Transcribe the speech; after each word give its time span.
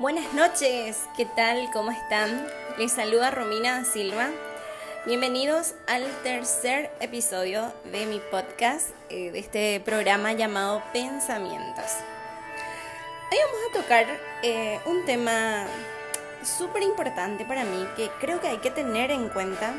Buenas 0.00 0.34
noches, 0.34 1.04
¿qué 1.16 1.24
tal? 1.24 1.70
¿Cómo 1.72 1.92
están? 1.92 2.48
Les 2.78 2.90
saluda 2.90 3.30
Romina 3.30 3.84
Silva. 3.84 4.28
Bienvenidos 5.06 5.76
al 5.86 6.04
tercer 6.24 6.90
episodio 6.98 7.72
de 7.92 8.04
mi 8.06 8.18
podcast, 8.18 8.88
eh, 9.08 9.30
de 9.30 9.38
este 9.38 9.80
programa 9.84 10.32
llamado 10.32 10.82
Pensamientos. 10.92 11.84
Hoy 13.30 13.38
vamos 13.46 13.60
a 13.70 13.82
tocar 13.82 14.06
eh, 14.42 14.80
un 14.86 15.04
tema 15.04 15.64
súper 16.42 16.82
importante 16.82 17.44
para 17.44 17.62
mí 17.62 17.86
que 17.96 18.10
creo 18.18 18.40
que 18.40 18.48
hay 18.48 18.58
que 18.58 18.72
tener 18.72 19.12
en 19.12 19.28
cuenta 19.28 19.74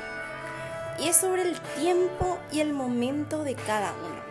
y 0.97 1.09
es 1.09 1.17
sobre 1.17 1.41
el 1.41 1.59
tiempo 1.77 2.39
y 2.53 2.61
el 2.61 2.71
momento 2.71 3.43
de 3.43 3.55
cada 3.55 3.91
uno 3.91 4.23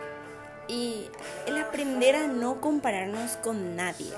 y 0.67 1.11
el 1.45 1.59
aprender 1.59 2.15
a 2.15 2.25
no 2.25 2.59
compararnos 2.59 3.37
con 3.37 3.75
nadie. 3.75 4.11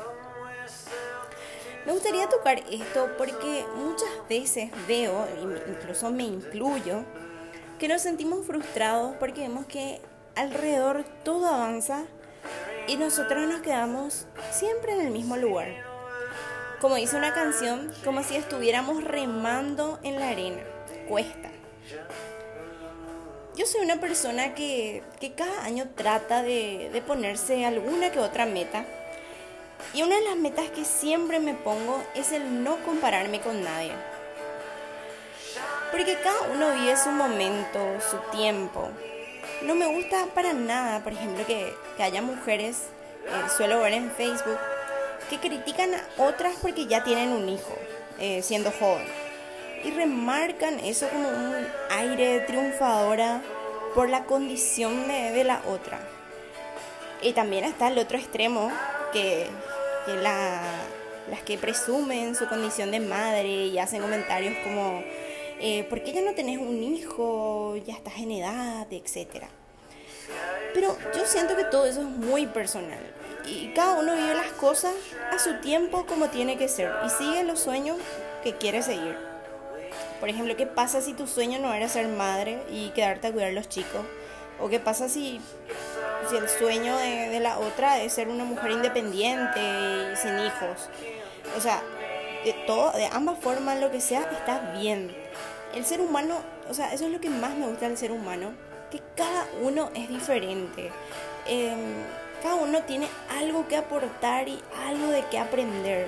Me 1.87 1.93
gustaría 1.93 2.27
tocar 2.27 2.59
esto 2.69 3.09
porque 3.17 3.65
muchas 3.77 4.09
veces 4.27 4.69
veo, 4.89 5.25
incluso 5.69 6.11
me 6.11 6.23
incluyo, 6.23 7.05
que 7.79 7.87
nos 7.87 8.01
sentimos 8.01 8.45
frustrados 8.45 9.15
porque 9.21 9.43
vemos 9.43 9.65
que 9.67 10.01
alrededor 10.35 11.05
todo 11.23 11.47
avanza 11.47 12.03
y 12.89 12.97
nosotros 12.97 13.47
nos 13.47 13.61
quedamos 13.61 14.27
siempre 14.51 14.95
en 14.95 15.07
el 15.07 15.11
mismo 15.11 15.37
lugar. 15.37 15.69
Como 16.81 16.95
dice 16.95 17.15
una 17.15 17.33
canción, 17.33 17.89
como 18.03 18.21
si 18.21 18.35
estuviéramos 18.35 19.05
remando 19.05 19.97
en 20.03 20.19
la 20.19 20.27
arena. 20.27 20.63
Cuesta. 21.07 21.51
Yo 23.55 23.65
soy 23.65 23.79
una 23.79 24.01
persona 24.01 24.55
que, 24.55 25.03
cada 25.37 25.63
año 25.63 25.87
trata 25.95 26.43
de, 26.43 26.89
de 26.91 27.01
ponerse 27.01 27.65
alguna 27.65 28.11
que 28.11 28.19
otra 28.19 28.45
meta 28.45 28.85
y 29.93 30.03
una 30.03 30.15
de 30.15 30.25
las 30.25 30.35
metas 30.35 30.69
que 30.69 30.85
siempre 30.85 31.39
me 31.39 31.53
pongo 31.53 32.03
es 32.13 32.31
el 32.31 32.63
no 32.63 32.77
compararme 32.85 33.39
con 33.39 33.63
nadie. 33.63 33.93
Porque 35.91 36.17
cada 36.21 36.41
uno 36.53 36.73
vive 36.73 36.97
su 36.97 37.09
momento, 37.09 37.79
su 38.09 38.17
tiempo. 38.37 38.89
No 39.63 39.75
me 39.75 39.87
gusta 39.87 40.27
para 40.35 40.53
nada, 40.53 41.03
por 41.03 41.13
ejemplo, 41.13 41.45
que, 41.45 41.73
haya 41.99 42.21
mujeres, 42.21 42.83
eh, 43.25 43.49
suelo 43.55 43.79
ver 43.79 43.93
en 43.93 44.11
Facebook, 44.11 44.59
que 45.29 45.39
critican 45.39 45.95
a 45.95 46.03
otras 46.17 46.55
porque 46.61 46.85
ya 46.85 47.03
tienen 47.03 47.29
un 47.29 47.49
hijo, 47.49 47.75
eh, 48.19 48.41
siendo 48.43 48.71
joven. 48.71 49.07
Y 49.83 49.91
remarcan 49.91 50.79
eso 50.79 51.07
como 51.09 51.29
un 51.29 51.67
aire 51.91 52.41
triunfadora 52.41 53.41
por 53.95 54.09
la 54.09 54.25
condición 54.25 55.07
de, 55.07 55.31
de 55.31 55.43
la 55.43 55.61
otra. 55.65 55.99
Y 57.21 57.33
también 57.33 57.63
está 57.63 57.87
el 57.87 57.97
otro 57.97 58.17
extremo, 58.17 58.71
que, 59.11 59.47
las 60.15 61.41
que 61.45 61.57
presumen 61.57 62.35
su 62.35 62.47
condición 62.47 62.91
de 62.91 62.99
madre 62.99 63.67
y 63.67 63.77
hacen 63.79 64.01
comentarios 64.01 64.55
como, 64.63 65.03
eh, 65.59 65.83
¿por 65.89 66.03
qué 66.03 66.13
ya 66.13 66.21
no 66.21 66.33
tenés 66.33 66.59
un 66.59 66.83
hijo? 66.83 67.75
Ya 67.85 67.93
estás 67.93 68.17
en 68.17 68.31
edad, 68.31 68.87
etcétera. 68.91 69.49
Pero 70.73 70.97
yo 71.15 71.25
siento 71.25 71.55
que 71.55 71.63
todo 71.65 71.85
eso 71.85 72.01
es 72.01 72.07
muy 72.07 72.45
personal 72.47 72.99
y 73.45 73.71
cada 73.73 73.99
uno 73.99 74.13
vive 74.13 74.33
las 74.35 74.51
cosas 74.51 74.93
a 75.31 75.39
su 75.39 75.55
tiempo 75.61 76.05
como 76.05 76.27
tiene 76.27 76.57
que 76.57 76.67
ser 76.67 76.91
y 77.05 77.09
sigue 77.09 77.43
los 77.43 77.59
sueños 77.59 77.97
que 78.43 78.53
quiere 78.53 78.83
seguir. 78.83 79.15
Por 80.19 80.29
ejemplo, 80.29 80.55
¿qué 80.57 80.65
pasa 80.65 81.01
si 81.01 81.13
tu 81.13 81.27
sueño 81.27 81.59
no 81.59 81.73
era 81.73 81.87
ser 81.87 82.07
madre 82.07 82.59
y 82.71 82.89
quedarte 82.89 83.27
a 83.27 83.31
cuidar 83.31 83.49
a 83.49 83.53
los 83.53 83.69
chicos? 83.69 84.05
¿O 84.59 84.69
qué 84.69 84.79
pasa 84.79 85.07
si 85.07 85.39
si 86.29 86.37
el 86.37 86.49
sueño 86.49 86.97
de, 86.97 87.39
la 87.39 87.59
otra 87.59 88.01
es 88.01 88.13
ser 88.13 88.27
una 88.27 88.43
mujer 88.43 88.71
independiente 88.71 89.59
y 89.59 90.15
sin 90.15 90.39
hijos. 90.39 90.89
O 91.55 91.61
sea, 91.61 91.81
de 92.43 92.53
todo, 92.65 92.91
de 92.91 93.05
ambas 93.07 93.39
formas, 93.39 93.79
lo 93.79 93.91
que 93.91 94.01
sea, 94.01 94.21
está 94.21 94.73
bien. 94.77 95.15
El 95.73 95.85
ser 95.85 96.01
humano, 96.01 96.39
o 96.69 96.73
sea, 96.73 96.93
eso 96.93 97.05
es 97.05 97.11
lo 97.11 97.19
que 97.19 97.29
más 97.29 97.55
me 97.55 97.67
gusta 97.67 97.87
del 97.87 97.97
ser 97.97 98.11
humano, 98.11 98.51
que 98.91 99.01
cada 99.15 99.47
uno 99.61 99.89
es 99.95 100.09
diferente. 100.09 100.91
Em, 101.47 102.03
cada 102.41 102.55
uno 102.55 102.81
tiene 102.83 103.07
algo 103.39 103.67
que 103.67 103.77
aportar 103.77 104.47
y 104.47 104.59
algo 104.85 105.07
de 105.07 105.23
qué 105.29 105.39
aprender. 105.39 106.07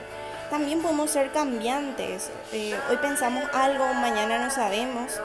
También 0.49 0.81
podemos 0.81 1.11
ser 1.11 1.31
cambiantes. 1.31 2.31
Eh, 2.51 2.75
hoy 2.89 2.97
pensamos 2.97 3.43
algo, 3.53 3.85
mañana 3.93 4.39
no 4.39 4.49
sabemos. 4.49 5.19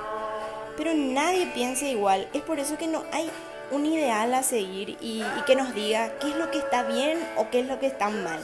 Pero 0.77 0.93
nadie 0.95 1.47
piensa 1.47 1.87
igual. 1.87 2.29
Es 2.33 2.43
por 2.43 2.59
eso 2.59 2.77
que 2.77 2.87
no 2.87 3.05
hay 3.13 3.31
un 3.71 3.87
ideal 3.87 4.33
a 4.35 4.43
seguir 4.43 4.97
y, 5.01 5.23
que 5.47 5.57
nos 5.57 5.75
diga 5.75 6.13
qué 6.21 6.29
es 6.29 6.37
lo 6.37 6.51
que 6.51 6.59
está 6.59 6.83
bien 6.83 7.27
o 7.37 7.51
qué 7.51 7.61
es 7.61 7.67
lo 7.67 7.79
que 7.79 7.87
está 7.87 8.09
mal. 8.09 8.41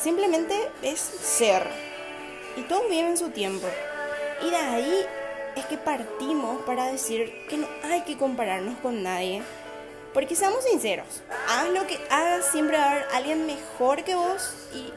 Simplemente 0.00 0.70
es 0.82 1.00
ser. 1.00 1.66
Y 2.56 2.62
todos 2.62 2.88
viven 2.88 3.16
su 3.16 3.30
tiempo. 3.30 3.66
Y 4.42 4.50
de 4.50 4.56
ahí 4.56 5.06
es 5.56 5.64
que 5.66 5.78
partimos 5.78 6.62
para 6.62 6.86
decir 6.86 7.46
que 7.48 7.56
no 7.56 7.66
hay 7.82 8.02
que 8.02 8.16
compararnos 8.16 8.78
con 8.78 9.02
nadie. 9.02 9.42
Porque 10.12 10.36
seamos 10.36 10.62
sinceros, 10.64 11.22
haz 11.48 11.68
lo 11.70 11.88
que 11.88 11.98
hagas, 12.08 12.46
siempre 12.52 12.76
va 12.76 12.84
a 12.84 12.90
haber 12.92 13.06
alguien 13.14 13.46
mejor 13.46 14.04
que 14.04 14.14
vos 14.14 14.54
y 14.72 14.92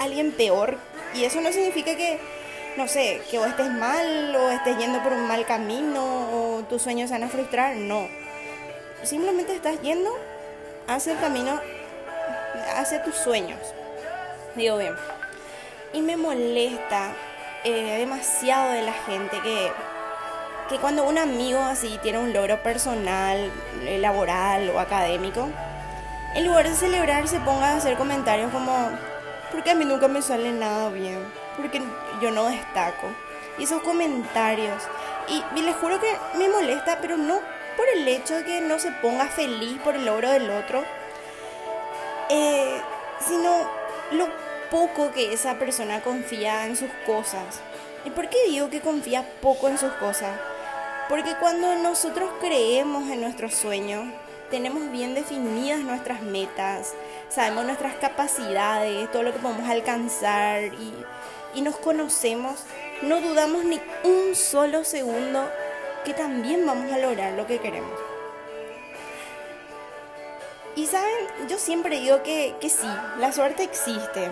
alguien 0.00 0.32
peor. 0.32 0.76
Y 1.14 1.22
eso 1.22 1.40
no 1.40 1.52
significa 1.52 1.94
que, 1.94 2.18
no 2.76 2.88
sé, 2.88 3.22
que 3.30 3.38
vos 3.38 3.46
estés 3.46 3.70
mal 3.70 4.34
o 4.34 4.50
estés 4.50 4.76
yendo 4.76 5.00
por 5.04 5.12
un 5.12 5.28
mal 5.28 5.46
camino 5.46 6.02
o 6.32 6.64
tus 6.68 6.82
sueños 6.82 7.10
se 7.10 7.14
van 7.14 7.22
a 7.22 7.28
frustrar. 7.28 7.76
No 7.76 8.08
simplemente 9.02 9.54
estás 9.54 9.80
yendo 9.80 10.10
hacia 10.86 11.12
el 11.12 11.20
camino, 11.20 11.60
hacia 12.76 13.02
tus 13.02 13.16
sueños. 13.16 13.58
Digo 14.54 14.78
bien. 14.78 14.94
Y 15.92 16.02
me 16.02 16.16
molesta 16.16 17.12
eh, 17.64 17.98
demasiado 17.98 18.72
de 18.72 18.82
la 18.82 18.92
gente 18.92 19.40
que, 19.40 19.72
que 20.68 20.78
cuando 20.78 21.04
un 21.04 21.18
amigo 21.18 21.60
así 21.60 21.98
tiene 22.02 22.18
un 22.18 22.32
logro 22.32 22.62
personal, 22.62 23.50
eh, 23.82 23.98
laboral 23.98 24.70
o 24.70 24.78
académico, 24.80 25.48
en 26.34 26.46
lugar 26.46 26.68
de 26.68 26.74
celebrar 26.74 27.26
se 27.26 27.40
ponga 27.40 27.70
a 27.70 27.76
hacer 27.76 27.96
comentarios 27.96 28.52
como, 28.52 28.90
porque 29.50 29.70
a 29.70 29.74
mí 29.74 29.84
nunca 29.84 30.06
me 30.06 30.22
sale 30.22 30.52
nada 30.52 30.88
bien, 30.90 31.24
porque 31.56 31.82
yo 32.20 32.30
no 32.30 32.46
destaco. 32.46 33.08
Y 33.58 33.64
esos 33.64 33.82
comentarios, 33.82 34.82
y, 35.28 35.42
y 35.58 35.62
les 35.62 35.74
juro 35.76 36.00
que 36.00 36.16
me 36.38 36.48
molesta, 36.48 36.98
pero 37.00 37.16
no 37.16 37.40
por 37.80 37.88
el 37.96 38.06
hecho 38.08 38.34
de 38.34 38.44
que 38.44 38.60
no 38.60 38.78
se 38.78 38.90
ponga 38.90 39.26
feliz 39.28 39.80
por 39.82 39.96
el 39.96 40.04
logro 40.04 40.30
del 40.30 40.50
otro, 40.50 40.84
eh, 42.28 42.78
sino 43.26 43.70
lo 44.12 44.28
poco 44.70 45.10
que 45.12 45.32
esa 45.32 45.54
persona 45.54 46.02
confía 46.02 46.66
en 46.66 46.76
sus 46.76 46.90
cosas. 47.06 47.62
¿Y 48.04 48.10
por 48.10 48.28
qué 48.28 48.36
digo 48.50 48.68
que 48.68 48.82
confía 48.82 49.26
poco 49.40 49.66
en 49.66 49.78
sus 49.78 49.92
cosas? 49.94 50.38
Porque 51.08 51.34
cuando 51.40 51.74
nosotros 51.76 52.28
creemos 52.38 53.08
en 53.08 53.22
nuestros 53.22 53.54
sueños, 53.54 54.04
tenemos 54.50 54.92
bien 54.92 55.14
definidas 55.14 55.80
nuestras 55.80 56.20
metas, 56.20 56.92
sabemos 57.30 57.64
nuestras 57.64 57.94
capacidades, 57.94 59.10
todo 59.10 59.22
lo 59.22 59.32
que 59.32 59.38
podemos 59.38 59.66
alcanzar 59.70 60.64
y, 60.64 60.92
y 61.54 61.62
nos 61.62 61.78
conocemos, 61.78 62.62
no 63.00 63.22
dudamos 63.22 63.64
ni 63.64 63.80
un 64.04 64.34
solo 64.34 64.84
segundo 64.84 65.48
que 66.04 66.14
también 66.14 66.66
vamos 66.66 66.90
a 66.92 66.98
lograr 66.98 67.32
lo 67.34 67.46
que 67.46 67.58
queremos. 67.58 67.98
Y 70.76 70.86
saben, 70.86 71.26
yo 71.48 71.58
siempre 71.58 72.00
digo 72.00 72.22
que, 72.22 72.54
sí, 72.62 72.86
la 73.18 73.32
suerte 73.32 73.64
existe, 73.64 74.30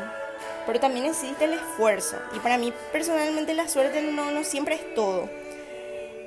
pero 0.66 0.78
también 0.80 1.06
existe 1.06 1.44
el 1.44 1.54
esfuerzo. 1.54 2.16
Y 2.34 2.38
para 2.38 2.58
mí 2.58 2.72
personalmente 2.92 3.54
la 3.54 3.68
suerte 3.68 4.02
no, 4.02 4.30
no 4.30 4.44
siempre 4.44 4.76
es 4.76 4.94
todo. 4.94 5.28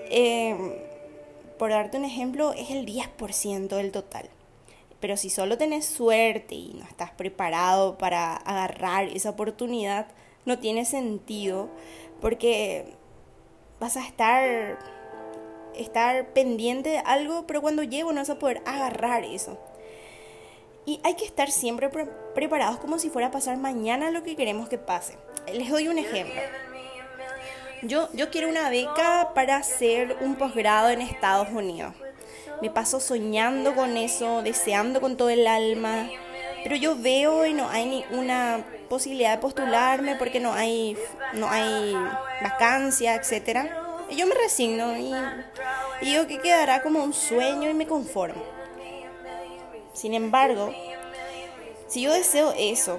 Em, 0.09 0.73
por 1.57 1.69
darte 1.71 1.97
un 1.97 2.05
ejemplo, 2.05 2.53
es 2.53 2.69
el 2.71 2.85
10% 2.85 3.67
del 3.77 3.91
total. 3.91 4.29
Pero 4.99 5.17
si 5.17 5.29
solo 5.29 5.57
tenés 5.57 5.85
suerte 5.85 6.55
y 6.55 6.73
no 6.73 6.83
estás 6.83 7.11
preparado 7.11 7.97
para 7.97 8.35
agarrar 8.35 9.05
esa 9.05 9.31
oportunidad, 9.31 10.07
no 10.45 10.59
tiene 10.59 10.85
sentido 10.85 11.69
porque 12.19 12.93
vas 13.79 13.97
a 13.97 14.05
estar 14.05 14.77
estar 15.75 16.27
pendiente 16.33 16.89
de 16.89 16.99
algo, 16.99 17.45
pero 17.47 17.61
cuando 17.61 17.83
llego 17.83 18.11
no 18.11 18.21
vas 18.21 18.29
a 18.29 18.39
poder 18.39 18.61
agarrar 18.65 19.23
eso. 19.23 19.57
Y 20.85 20.99
hay 21.03 21.15
que 21.15 21.25
estar 21.25 21.51
siempre 21.51 21.89
preparados 22.33 22.79
como 22.79 22.97
si 22.97 23.09
fuera 23.09 23.27
a 23.27 23.31
pasar 23.31 23.57
mañana 23.57 24.11
lo 24.11 24.23
que 24.23 24.35
queremos 24.35 24.67
que 24.67 24.77
pase. 24.77 25.17
Les 25.53 25.69
doy 25.69 25.87
un 25.87 25.99
ejemplo. 25.99 26.41
Yo, 27.83 28.09
yo 28.13 28.29
quiero 28.29 28.49
una 28.49 28.69
beca 28.69 29.31
para 29.33 29.57
hacer 29.57 30.17
un 30.21 30.35
posgrado 30.35 30.89
en 30.89 31.01
Estados 31.01 31.49
Unidos. 31.49 31.93
Me 32.61 32.69
paso 32.69 32.99
soñando 32.99 33.75
con 33.75 33.97
eso, 33.97 34.41
deseando 34.43 35.01
con 35.01 35.17
todo 35.17 35.29
el 35.29 35.47
alma, 35.47 36.09
pero 36.63 36.75
yo 36.75 36.95
veo 36.95 37.45
y 37.45 37.53
no 37.53 37.69
hay 37.69 37.85
ni 37.85 38.05
una 38.11 38.63
posibilidad 38.87 39.31
de 39.31 39.41
postularme 39.41 40.15
porque 40.15 40.39
no 40.39 40.53
hay, 40.53 40.95
no 41.33 41.49
hay 41.49 41.95
vacancia, 42.41 43.15
etcétera 43.15 43.80
yo 44.15 44.27
me 44.27 44.35
resigno 44.35 44.97
y, 44.97 45.13
digo 46.01 46.27
que 46.27 46.39
quedará 46.39 46.81
como 46.81 47.03
un 47.03 47.13
sueño 47.13 47.69
y 47.69 47.73
me 47.73 47.87
conformo. 47.87 48.43
Sin 49.93 50.13
embargo, 50.13 50.73
si 51.87 52.01
yo 52.01 52.13
deseo 52.13 52.53
eso, 52.57 52.97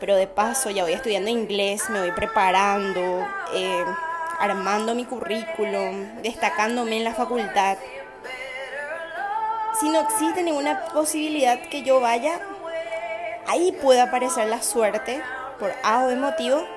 pero 0.00 0.16
de 0.16 0.26
paso 0.26 0.70
ya 0.70 0.84
voy 0.84 0.92
estudiando 0.92 1.30
inglés, 1.30 1.88
me 1.90 2.00
voy 2.00 2.12
preparando, 2.12 3.26
eh, 3.54 3.84
armando 4.38 4.94
mi 4.94 5.04
currículum, 5.04 6.22
destacándome 6.22 6.98
en 6.98 7.04
la 7.04 7.14
facultad. 7.14 7.78
Si 9.80 9.88
no 9.88 10.00
existe 10.00 10.42
ninguna 10.42 10.86
posibilidad 10.86 11.60
que 11.68 11.82
yo 11.82 12.00
vaya, 12.00 12.40
ahí 13.46 13.72
puede 13.72 14.00
aparecer 14.00 14.48
la 14.48 14.62
suerte 14.62 15.22
por 15.58 15.72
A 15.82 16.04
o 16.04 16.16
motivo 16.16 16.75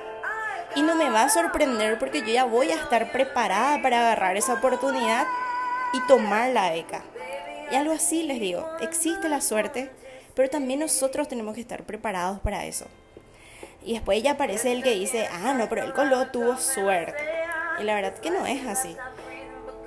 y 0.76 0.82
no 0.82 0.94
me 0.94 1.10
va 1.10 1.24
a 1.24 1.28
sorprender 1.28 1.98
porque 1.98 2.20
yo 2.20 2.28
ya 2.28 2.44
voy 2.44 2.70
a 2.70 2.76
estar 2.76 3.10
preparada 3.12 3.82
para 3.82 4.00
agarrar 4.00 4.36
esa 4.36 4.54
oportunidad 4.54 5.26
y 5.92 6.00
tomar 6.06 6.50
la 6.50 6.70
beca. 6.70 7.02
Y 7.70 7.74
algo 7.74 7.92
así 7.92 8.22
les 8.22 8.40
digo, 8.40 8.68
existe 8.80 9.28
la 9.28 9.40
suerte, 9.40 9.90
pero 10.34 10.48
también 10.48 10.80
nosotros 10.80 11.28
tenemos 11.28 11.54
que 11.54 11.60
estar 11.60 11.82
preparados 11.84 12.40
para 12.40 12.64
eso. 12.64 12.86
Y 13.82 13.94
después 13.94 14.22
ya 14.22 14.32
aparece 14.32 14.72
el 14.72 14.82
que 14.82 14.90
dice, 14.90 15.28
ah, 15.32 15.54
no, 15.54 15.68
pero 15.68 15.84
el 15.84 15.92
Colo 15.92 16.26
tuvo 16.28 16.56
suerte. 16.58 17.22
Y 17.80 17.84
la 17.84 17.94
verdad 17.94 18.14
que 18.14 18.30
no 18.30 18.44
es 18.46 18.66
así. 18.66 18.96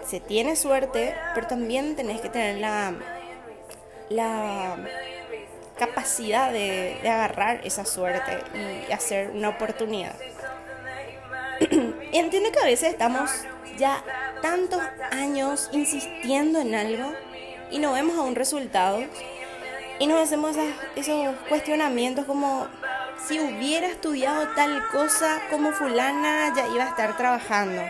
Se 0.06 0.20
tiene 0.20 0.56
suerte, 0.56 1.16
pero 1.36 1.48
también 1.48 1.96
tenés 1.96 2.20
que 2.20 2.30
tener 2.30 2.58
la, 2.58 2.94
la 4.10 4.78
capacidad 5.78 6.52
de, 6.52 6.98
de 7.02 7.10
agarrar 7.10 7.62
esa 7.64 7.86
suerte 7.86 8.40
y 8.90 8.92
hacer 8.92 9.32
una 9.32 9.50
oportunidad. 9.50 10.16
Entiendo 12.14 12.52
que 12.52 12.60
a 12.60 12.66
veces 12.66 12.90
estamos 12.90 13.32
ya 13.76 14.04
tantos 14.44 14.80
años 15.10 15.70
insistiendo 15.72 16.62
en 16.62 16.76
algo 16.76 17.12
y 17.72 17.80
no 17.80 17.94
vemos 17.94 18.16
aún 18.16 18.36
resultados 18.36 19.06
y 19.98 20.06
nos 20.06 20.22
hacemos 20.22 20.56
esos 20.96 21.36
cuestionamientos 21.50 22.26
como 22.26 22.68
si 23.28 23.40
hubiera 23.40 23.88
estudiado 23.88 24.48
tal 24.50 24.88
cosa 24.90 25.42
como 25.50 25.72
fulana 25.72 26.54
ya 26.56 26.68
iba 26.68 26.84
a 26.84 26.90
estar 26.90 27.18
trabajando. 27.18 27.82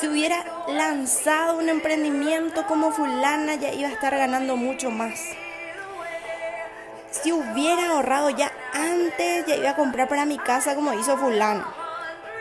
Si 0.00 0.08
hubiera 0.08 0.44
lanzado 0.66 1.58
un 1.58 1.68
emprendimiento 1.68 2.66
como 2.66 2.90
fulana 2.90 3.54
ya 3.54 3.72
iba 3.72 3.88
a 3.88 3.92
estar 3.92 4.16
ganando 4.18 4.56
mucho 4.56 4.90
más. 4.90 5.20
Si 7.12 7.30
hubiera 7.30 7.90
ahorrado 7.90 8.30
ya 8.30 8.50
antes 8.72 9.46
ya 9.46 9.54
iba 9.54 9.70
a 9.70 9.76
comprar 9.76 10.08
para 10.08 10.24
mi 10.24 10.38
casa 10.38 10.74
como 10.74 10.92
hizo 10.92 11.16
fulano. 11.16 11.85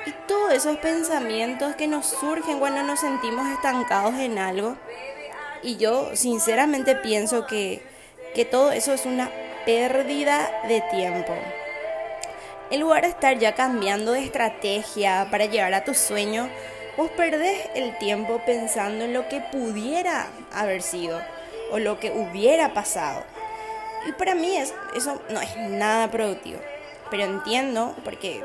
Y 0.06 0.12
todos 0.28 0.54
esos 0.54 0.78
pensamientos 0.78 1.76
que 1.76 1.88
nos 1.88 2.06
surgen 2.06 2.60
cuando 2.60 2.84
nos 2.84 3.00
sentimos 3.00 3.48
estancados 3.50 4.14
en 4.16 4.38
algo. 4.38 4.76
Y 5.64 5.78
yo 5.78 6.16
sinceramente 6.16 6.96
pienso 6.96 7.48
que, 7.48 7.82
que 8.36 8.46
todo 8.46 8.72
eso 8.72 8.94
es 8.94 9.06
una 9.06 9.32
pérdida 9.66 10.52
de 10.68 10.82
tiempo. 10.92 11.34
En 12.70 12.82
lugar 12.82 13.02
de 13.02 13.10
estar 13.10 13.38
ya 13.40 13.56
cambiando 13.56 14.12
de 14.12 14.24
estrategia 14.24 15.28
para 15.32 15.46
llegar 15.46 15.74
a 15.74 15.84
tu 15.84 15.96
sueño, 15.96 16.50
vos 16.98 17.10
perdés 17.12 17.60
el 17.74 17.98
tiempo 17.98 18.42
pensando 18.46 19.06
en 19.06 19.14
lo 19.14 19.28
que 19.28 19.42
pudiera 19.42 20.28
haber 20.54 20.84
sido 20.84 21.20
o 21.72 21.80
lo 21.80 22.00
que 22.00 22.12
hubiera 22.12 22.74
pasado. 22.74 23.24
Y 24.08 24.12
para 24.12 24.36
mí 24.36 24.56
eso 24.56 25.22
no 25.30 25.42
es 25.42 25.58
nada 25.58 26.12
productivo. 26.12 26.60
Pero 27.10 27.24
entiendo, 27.24 27.96
porque 28.04 28.44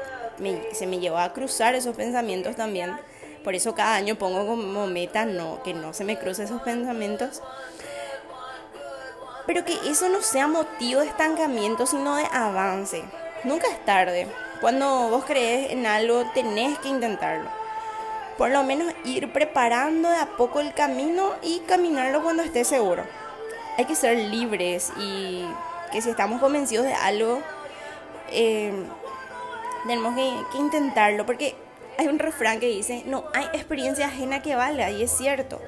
se 0.73 0.87
me 0.87 0.99
llevó 0.99 1.19
a 1.19 1.33
cruzar 1.33 1.75
esos 1.75 1.97
pensamientos 1.97 2.57
también. 2.57 2.97
Por 3.45 3.55
eso 3.55 3.75
cada 3.75 3.95
año 3.95 4.17
pongo 4.17 4.47
como 4.47 4.87
meta 4.87 5.27
que 5.65 5.75
no 5.75 5.95
se 5.95 6.05
me 6.05 6.19
crucen 6.19 6.45
esos 6.45 6.63
pensamientos. 6.63 7.43
Pero 9.47 9.65
que 9.65 9.75
eso 9.89 10.09
no 10.09 10.23
sea 10.23 10.47
motivo 10.47 11.01
de 11.01 11.07
estancamiento, 11.07 11.87
sino 11.87 12.17
de 12.17 12.27
avance. 12.31 13.03
Nunca 13.45 13.69
es 13.69 13.85
tarde. 13.85 14.29
Cuando 14.61 15.09
vos 15.09 15.25
crees 15.25 15.73
en 15.73 15.87
algo, 15.87 16.25
tenés 16.35 16.79
que 16.79 16.89
intentarlo. 16.89 17.49
Por 18.37 18.51
lo 18.51 18.63
menos 18.63 18.93
ir 19.05 19.33
preparando 19.33 20.09
de 20.09 20.17
a 20.17 20.37
poco 20.37 20.61
el 20.61 20.75
camino 20.75 21.33
y 21.43 21.61
caminarlo 21.61 22.23
cuando 22.23 22.43
estés 22.43 22.69
seguro. 22.69 23.05
Hay 23.79 23.87
que 23.87 23.95
ser 23.95 24.19
libres 24.19 24.93
y 24.99 25.47
que 25.91 26.03
si 26.03 26.11
estamos 26.11 26.41
convencidos 26.41 26.85
de 26.85 26.95
algo, 26.95 27.41
eh, 28.31 28.73
tenemos 29.87 30.15
que, 30.15 30.59
intentarlo, 30.59 31.27
porque 31.27 31.55
hay 31.99 32.09
un 32.09 32.19
refrán 32.19 32.61
que 32.61 32.69
dice, 32.69 33.03
no 33.06 33.25
hay 33.35 33.47
experiencia 33.53 34.06
ajena 34.06 34.43
que 34.43 34.55
valga, 34.55 34.91
y 34.91 35.03
es 35.03 35.11
cierto. 35.11 35.61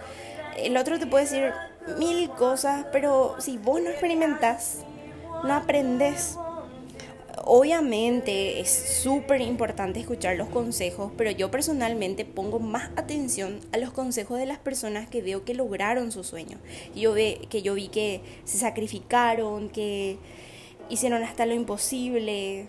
El 0.56 0.76
otro 0.76 0.98
te 0.98 1.06
puede 1.06 1.24
decir 1.24 1.52
mil 1.98 2.28
cosas, 2.30 2.86
pero 2.92 3.36
si 3.38 3.58
vos 3.58 3.80
no 3.80 3.90
experimentas, 3.90 4.84
no 5.44 5.54
aprendes. 5.54 6.36
Obviamente 7.44 8.60
es 8.60 8.70
súper 9.02 9.40
importante 9.40 9.98
escuchar 9.98 10.36
los 10.36 10.48
consejos, 10.48 11.10
pero 11.16 11.30
yo 11.30 11.50
personalmente 11.50 12.24
pongo 12.24 12.60
más 12.60 12.90
atención 12.94 13.58
a 13.72 13.78
los 13.78 13.90
consejos 13.90 14.38
de 14.38 14.46
las 14.46 14.58
personas 14.58 15.08
que 15.08 15.22
veo 15.22 15.44
que 15.44 15.54
lograron 15.54 16.12
su 16.12 16.22
sueño. 16.22 16.58
Yo 16.94 17.14
ve, 17.14 17.40
que 17.50 17.62
yo 17.62 17.74
vi 17.74 17.88
que 17.88 18.20
se 18.44 18.58
sacrificaron, 18.58 19.70
que 19.70 20.18
hicieron 20.88 21.24
hasta 21.24 21.46
lo 21.46 21.54
imposible, 21.54 22.68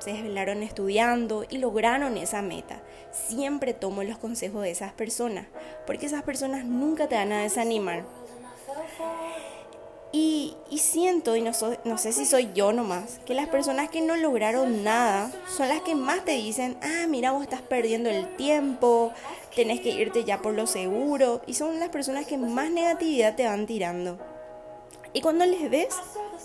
se 0.00 0.12
desvelaron 0.12 0.62
estudiando 0.62 1.44
y 1.48 1.58
lograron 1.58 2.16
esa 2.16 2.42
meta. 2.42 2.80
Siempre 3.12 3.74
tomo 3.74 4.02
los 4.02 4.18
consejos 4.18 4.62
de 4.62 4.70
esas 4.70 4.92
personas, 4.92 5.46
porque 5.86 6.06
esas 6.06 6.22
personas 6.22 6.64
nunca 6.64 7.08
te 7.08 7.14
van 7.14 7.32
a 7.32 7.42
desanimar. 7.42 8.04
Y, 10.12 10.56
siento, 10.76 11.36
y 11.36 11.42
no, 11.42 11.52
no 11.84 11.98
sé 11.98 12.12
si 12.12 12.26
soy 12.26 12.50
yo 12.52 12.72
nomás, 12.72 13.20
que 13.26 13.34
las 13.34 13.48
personas 13.48 13.90
que 13.90 14.00
no 14.00 14.16
lograron 14.16 14.82
nada 14.82 15.30
son 15.46 15.68
las 15.68 15.82
que 15.82 15.94
más 15.94 16.24
te 16.24 16.32
dicen, 16.32 16.76
ah, 16.82 17.06
mira, 17.08 17.30
vos 17.30 17.42
estás 17.42 17.62
perdiendo 17.62 18.10
el 18.10 18.34
tiempo, 18.36 19.12
tenés 19.54 19.80
que 19.80 19.90
irte 19.90 20.24
ya 20.24 20.42
por 20.42 20.54
lo 20.54 20.66
seguro, 20.66 21.42
y 21.46 21.54
son 21.54 21.78
las 21.78 21.90
personas 21.90 22.26
que 22.26 22.38
más 22.38 22.70
negatividad 22.70 23.36
te 23.36 23.46
van 23.46 23.66
tirando. 23.66 24.18
Y 25.12 25.20
cuando 25.20 25.46
les 25.46 25.70
ves, 25.70 25.94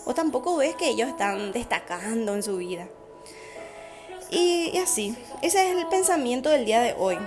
o 0.04 0.14
tampoco 0.14 0.56
ves 0.56 0.76
que 0.76 0.88
ellos 0.88 1.08
están 1.08 1.50
destacando 1.52 2.34
en 2.34 2.44
su 2.44 2.58
vida. 2.58 2.88
Y, 4.30 4.76
así, 4.78 5.16
ese 5.42 5.68
es 5.70 5.76
el 5.76 5.86
pensamiento 5.86 6.50
del 6.50 6.64
día 6.64 6.80
de 6.80 6.94
hoy. 6.98 7.18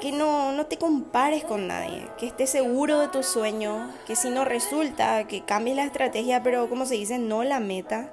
Que 0.00 0.12
no, 0.12 0.52
no 0.52 0.66
te 0.66 0.78
compares 0.78 1.44
con 1.44 1.68
nadie, 1.68 2.08
que 2.18 2.26
estés 2.26 2.50
seguro 2.50 2.98
de 2.98 3.08
tu 3.08 3.22
sueño, 3.22 3.90
que 4.06 4.16
si 4.16 4.30
no 4.30 4.44
resulta, 4.44 5.24
que 5.28 5.44
cambies 5.44 5.76
la 5.76 5.84
estrategia, 5.84 6.42
pero 6.42 6.68
como 6.68 6.86
se 6.86 6.94
dice, 6.94 7.18
no 7.18 7.44
la 7.44 7.60
meta. 7.60 8.10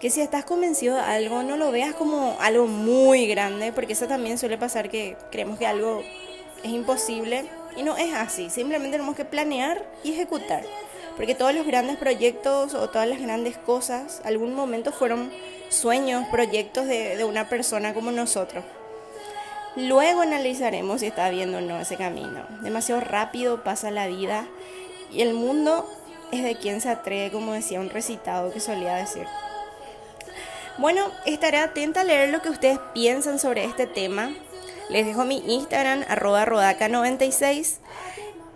Que 0.00 0.10
si 0.10 0.20
estás 0.20 0.44
convencido 0.44 0.96
de 0.96 1.02
algo, 1.02 1.42
no 1.42 1.56
lo 1.56 1.70
veas 1.70 1.94
como 1.94 2.36
algo 2.40 2.66
muy 2.66 3.26
grande, 3.26 3.72
porque 3.72 3.92
eso 3.92 4.08
también 4.08 4.38
suele 4.38 4.58
pasar 4.58 4.88
que 4.88 5.16
creemos 5.30 5.58
que 5.58 5.66
algo 5.66 6.02
es 6.64 6.70
imposible 6.70 7.44
y 7.76 7.82
no 7.82 7.96
es 7.96 8.12
así. 8.14 8.50
Simplemente 8.50 8.96
tenemos 8.96 9.14
que 9.14 9.24
planear 9.24 9.84
y 10.02 10.12
ejecutar. 10.12 10.64
Porque 11.16 11.34
todos 11.34 11.54
los 11.54 11.66
grandes 11.66 11.96
proyectos 11.96 12.74
o 12.74 12.88
todas 12.88 13.08
las 13.08 13.20
grandes 13.20 13.58
cosas, 13.58 14.22
algún 14.24 14.54
momento 14.54 14.92
fueron 14.92 15.30
sueños, 15.68 16.26
proyectos 16.30 16.86
de, 16.86 17.24
una 17.24 17.48
persona 17.48 17.94
como 17.94 18.10
nosotros. 18.10 18.64
Luego 19.76 20.22
analizaremos 20.22 21.00
si 21.00 21.06
está 21.06 21.30
viendo 21.30 21.58
o 21.58 21.60
no 21.60 21.80
ese 21.80 21.96
camino. 21.96 22.46
Demasiado 22.60 23.00
rápido 23.00 23.62
pasa 23.64 23.90
la 23.90 24.06
vida 24.06 24.46
y 25.10 25.22
el 25.22 25.34
mundo 25.34 25.88
es 26.30 26.42
de 26.42 26.56
quien 26.56 26.80
se 26.80 26.90
atreve, 26.90 27.30
como 27.30 27.52
decía 27.52 27.80
un 27.80 27.90
recitado 27.90 28.52
que 28.52 28.60
solía 28.60 28.94
decir. 28.94 29.26
Bueno, 30.78 31.10
estaré 31.26 31.58
atenta 31.58 32.00
a 32.00 32.04
leer 32.04 32.30
lo 32.30 32.40
que 32.40 32.48
ustedes 32.48 32.78
piensan 32.94 33.38
sobre 33.38 33.64
este 33.64 33.86
tema. 33.86 34.34
Les 34.88 35.06
dejo 35.06 35.24
mi 35.24 35.42
Instagram, 35.46 36.04
arroba 36.08 36.44
rodaca96 36.46 37.76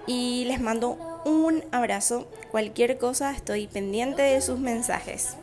y 0.06 0.44
les 0.46 0.60
mando 0.60 1.15
un 1.26 1.64
abrazo. 1.72 2.26
Cualquier 2.50 2.98
cosa, 2.98 3.32
estoy 3.32 3.66
pendiente 3.66 4.22
de 4.22 4.40
sus 4.40 4.58
mensajes. 4.60 5.36